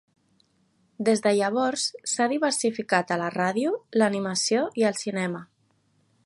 Des 1.09 1.19
de 1.25 1.33
llavors, 1.39 1.83
s'ha 2.13 2.27
diversificat 2.31 3.13
a 3.13 3.19
la 3.25 3.29
ràdio, 3.37 3.75
l'animació 4.03 4.65
i 4.83 4.89
el 4.93 4.99
cinema. 5.05 5.45